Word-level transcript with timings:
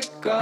Like 0.00 0.37